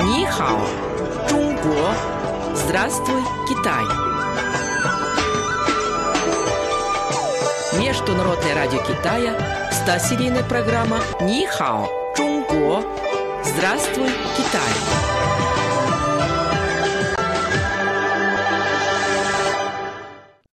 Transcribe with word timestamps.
Нихао, 0.00 0.60
Чунго, 1.28 1.94
Здравствуй, 2.54 3.22
Китай. 3.48 3.84
Международное 7.80 8.54
радио 8.54 8.78
Китая, 8.80 9.36
100-серийная 9.70 10.46
программа 10.48 10.98
Нихао, 11.20 11.88
Чунго, 12.16 12.82
Здравствуй, 13.44 14.08
Китай. 14.36 15.30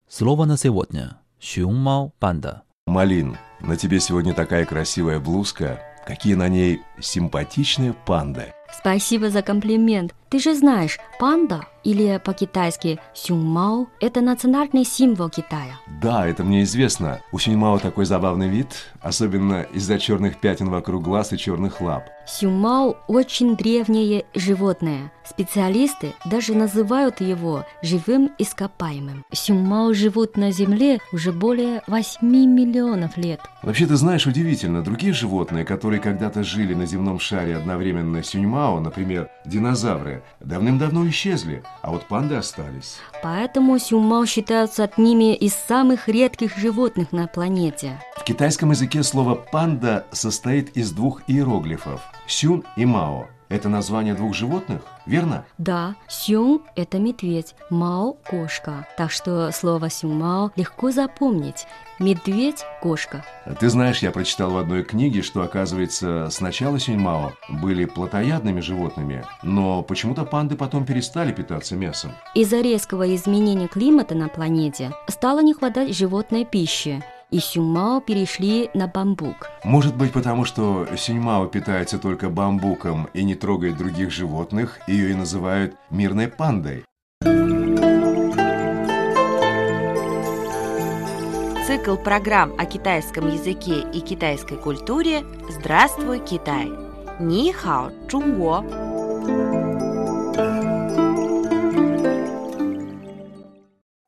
Слово 0.08 0.44
на 0.44 0.56
сегодня. 0.56 1.18
Шуммау 1.38 2.12
панда. 2.18 2.62
Малин, 2.86 3.36
на 3.60 3.76
тебе 3.76 4.00
сегодня 4.00 4.32
такая 4.34 4.64
красивая 4.64 5.18
блузка. 5.20 5.80
Какие 6.06 6.34
на 6.34 6.48
ней 6.48 6.82
симпатичные 7.00 7.92
панды. 7.92 8.52
Спасибо 8.72 9.28
за 9.28 9.42
комплимент. 9.42 10.14
Ты 10.28 10.38
же 10.38 10.54
знаешь, 10.54 10.98
панда 11.18 11.66
или 11.86 12.20
по-китайски 12.22 12.98
сюнгмао– 13.14 13.86
это 14.00 14.20
национальный 14.20 14.84
символ 14.84 15.30
Китая. 15.30 15.78
Да, 16.02 16.26
это 16.26 16.42
мне 16.42 16.64
известно. 16.64 17.20
У 17.30 17.38
Синьмао 17.38 17.78
такой 17.78 18.06
забавный 18.06 18.48
вид, 18.48 18.90
особенно 19.00 19.62
из-за 19.72 20.00
черных 20.00 20.40
пятен 20.40 20.68
вокруг 20.68 21.04
глаз 21.04 21.32
и 21.32 21.38
черных 21.38 21.80
лап. 21.80 22.08
Сюнгмао– 22.26 22.96
очень 23.06 23.56
древнее 23.56 24.24
животное. 24.34 25.12
Специалисты 25.24 26.14
даже 26.24 26.54
называют 26.54 27.20
его 27.20 27.64
живым 27.82 28.32
ископаемым. 28.38 29.24
Сюнгмао 29.32 29.92
живут 29.92 30.36
на 30.36 30.50
Земле 30.50 30.98
уже 31.12 31.32
более 31.32 31.82
8 31.86 32.26
миллионов 32.26 33.16
лет. 33.16 33.40
Вообще, 33.62 33.86
ты 33.86 33.94
знаешь, 33.94 34.26
удивительно, 34.26 34.82
другие 34.82 35.12
животные, 35.12 35.64
которые 35.64 36.00
когда-то 36.00 36.42
жили 36.42 36.74
на 36.74 36.86
земном 36.86 37.20
шаре 37.20 37.56
одновременно 37.56 38.24
с 38.24 38.26
Сюньмао, 38.26 38.80
например, 38.80 39.30
динозавры, 39.44 40.24
давным-давно 40.40 41.08
исчезли, 41.08 41.62
а 41.82 41.90
вот 41.90 42.06
панды 42.06 42.34
остались. 42.34 42.98
Поэтому 43.22 43.78
сюнгмао 43.78 44.26
считаются 44.26 44.84
одними 44.84 45.34
из 45.34 45.54
самых 45.54 46.08
редких 46.08 46.56
животных 46.56 47.12
на 47.12 47.26
планете. 47.26 48.00
В 48.16 48.24
китайском 48.24 48.70
языке 48.70 49.02
слово 49.02 49.34
«панда» 49.34 50.06
состоит 50.12 50.76
из 50.76 50.92
двух 50.92 51.22
иероглифов– 51.28 52.00
«сюн» 52.26 52.64
и 52.76 52.84
«мао». 52.84 53.28
Это 53.48 53.68
название 53.68 54.14
двух 54.14 54.34
животных, 54.34 54.82
верно? 55.06 55.44
Да, 55.56 55.94
сюн– 56.08 56.62
это 56.76 56.98
медведь, 56.98 57.54
мао– 57.70 58.12
кошка. 58.28 58.88
Так 58.96 59.12
что 59.12 59.52
слово 59.52 59.88
сюнгмао 59.88 60.50
легко 60.56 60.90
запомнить. 60.90 61.66
Медведь– 61.98 62.64
кошка. 62.82 63.24
Ты 63.60 63.70
знаешь, 63.70 64.00
я 64.00 64.10
прочитал 64.10 64.50
в 64.50 64.58
одной 64.58 64.82
книге, 64.82 65.22
что, 65.22 65.42
оказывается, 65.42 66.28
сначала 66.30 66.78
сюньмао 66.78 67.32
были 67.48 67.84
плотоядными 67.84 68.60
животными, 68.60 69.24
но 69.42 69.82
почему-то 69.82 70.24
панды 70.24 70.56
потом 70.56 70.84
перестали 70.84 71.32
питаться 71.32 71.76
мясом. 71.76 72.12
Из-за 72.34 72.60
резкого 72.60 73.14
изменения 73.14 73.68
климата 73.68 74.14
на 74.14 74.28
планете 74.28 74.92
стало 75.08 75.40
не 75.40 75.54
хватать 75.54 75.96
животной 75.96 76.44
пищи, 76.44 77.02
и 77.30 77.38
сюнгмао 77.38 78.00
перешли 78.00 78.70
на 78.74 78.86
бамбук. 78.86 79.48
Может 79.64 79.96
быть, 79.96 80.12
потому 80.12 80.44
что 80.44 80.86
сюньмао 80.96 81.46
питается 81.46 81.98
только 81.98 82.30
бамбуком 82.30 83.08
и 83.14 83.24
не 83.24 83.34
трогает 83.34 83.76
других 83.76 84.10
животных, 84.10 84.78
ее 84.86 85.10
и 85.10 85.14
называют 85.14 85.74
мирной 85.90 86.28
пандой. 86.28 86.84
Цикл 91.66 91.96
программ 91.96 92.52
о 92.58 92.64
китайском 92.64 93.28
языке 93.28 93.84
и 93.92 94.00
китайской 94.00 94.56
культуре 94.56 95.24
«Здравствуй, 95.48 96.20
Китай!» 96.20 96.70
Ни 97.18 97.50
хао, 97.50 97.92
Чунго! 98.08 99.65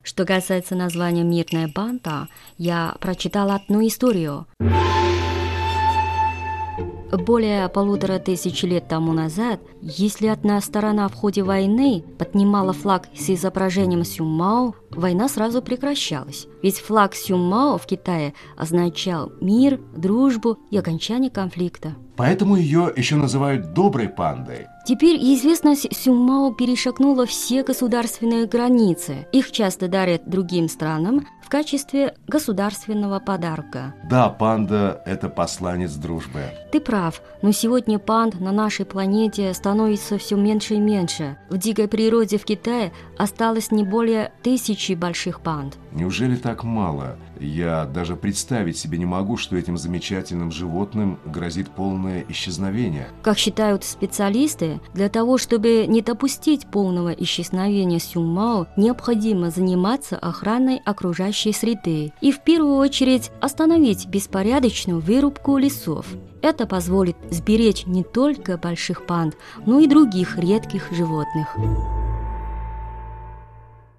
Что 0.09 0.25
касается 0.25 0.75
названия 0.75 1.23
«Мирная 1.23 1.69
банда», 1.69 2.29
я 2.57 2.97
прочитала 2.99 3.57
одну 3.57 3.87
историю. 3.87 4.47
Более 7.13 7.69
полутора 7.69 8.19
тысяч 8.19 8.63
лет 8.63 8.89
тому 8.89 9.13
назад, 9.13 9.61
если 9.83 10.29
одна 10.29 10.63
сторона 10.63 11.09
в 11.09 11.15
ходе 11.15 11.43
войны 11.43 12.03
поднимала 12.19 12.73
флаг 12.73 13.11
с 13.15 13.29
изображением 13.29 14.03
Сюмао, 14.03 14.75
война 14.89 15.29
сразу 15.29 15.61
прекращалась. 15.61 16.47
Ведь 16.63 16.79
флаг 16.79 17.15
Сюмао 17.15 17.77
в 17.77 17.85
Китае 17.85 18.33
означал 18.57 19.31
мир, 19.43 19.79
дружбу 19.95 20.57
и 20.71 20.79
окончание 20.79 21.31
конфликта. 21.31 21.97
Поэтому 22.19 22.57
ее 22.57 22.93
еще 22.97 23.15
называют 23.15 23.73
доброй 23.73 24.09
пандой. 24.09 24.67
Теперь 24.85 25.17
известность 25.35 25.87
Сюмао 25.95 26.53
перешагнула 26.53 27.27
все 27.27 27.63
государственные 27.63 28.47
границы. 28.47 29.29
Их 29.33 29.53
часто 29.53 29.87
дарят 29.87 30.23
другим 30.27 30.69
странам 30.69 31.27
в 31.45 31.51
качестве 31.51 32.15
государственного 32.27 33.21
подарка. 33.21 33.95
Да, 34.05 34.29
панда– 34.31 35.03
это 35.07 35.29
посланец 35.29 35.95
дружбы. 35.95 36.41
Ты 36.73 36.81
прав, 36.81 37.23
но 37.41 37.53
сегодня 37.53 37.99
панд 37.99 38.41
на 38.41 38.51
нашей 38.51 38.85
планете 38.85 39.53
становится 39.55 40.19
все 40.19 40.37
меньше 40.37 40.75
и 40.75 40.79
меньше. 40.79 41.39
В 41.51 41.59
дикой 41.59 41.89
природе 41.89 42.37
в 42.39 42.45
Китае 42.45 42.93
осталось 43.17 43.71
не 43.71 43.85
более 43.85 44.33
тысячи 44.43 44.93
больших 44.93 45.41
панд. 45.41 45.79
Неужели 45.93 46.37
так 46.37 46.65
мало? 46.65 47.17
Я 47.41 47.85
даже 47.85 48.17
представить 48.17 48.77
себе 48.77 48.99
не 48.99 49.07
могу, 49.07 49.37
что 49.37 49.57
этим 49.57 49.77
замечательным 49.77 50.51
животным 50.51 51.19
грозит 51.25 51.69
полное 52.09 52.25
исчезновение. 52.29 53.09
Как 53.23 53.39
считают 53.39 53.85
специалисты, 53.85 54.81
для 54.95 55.09
того, 55.09 55.39
чтобы 55.39 55.87
не 55.87 56.01
допустить 56.01 56.67
полного 56.67 57.13
исчезновения 57.13 57.99
сюнгмао, 57.99 58.67
необходимо 58.77 59.51
заниматься 59.51 60.17
охраной 60.17 60.81
окружающей 60.85 61.53
среды 61.53 62.13
и 62.21 62.33
в 62.33 62.41
первую 62.41 62.77
очередь 62.77 63.31
остановить 63.41 64.07
беспорядочную 64.07 65.01
вырубку 65.01 65.59
лесов. 65.59 66.07
Это 66.41 66.67
позволит 66.67 67.17
сберечь 67.31 67.85
не 67.87 68.05
только 68.05 68.57
больших 68.57 69.07
панд, 69.07 69.37
но 69.67 69.81
и 69.81 69.87
других 69.87 70.39
редких 70.39 70.93
животных. 70.93 71.57